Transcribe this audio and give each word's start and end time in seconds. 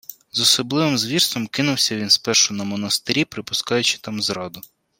З 0.31 0.39
особливим 0.39 0.97
звірством 0.97 1.47
кинувся 1.47 1.95
він 1.95 2.09
спершу 2.09 2.53
на 2.53 2.63
монастирі, 2.63 3.25
припускаючи 3.25 3.97
там 3.97 4.21
зраду 4.21 4.61